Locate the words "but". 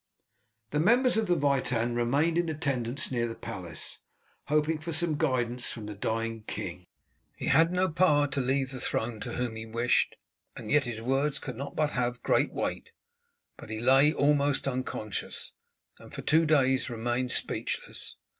11.75-11.91, 13.57-13.69